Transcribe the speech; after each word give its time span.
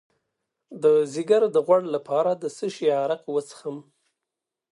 د 0.83 0.85
ځیګر 1.13 1.41
د 1.55 1.57
غوړ 1.65 1.81
لپاره 1.95 2.31
د 2.35 2.43
څه 2.57 2.67
شي 2.75 2.87
عرق 3.01 3.21
وڅښم؟ 3.33 3.77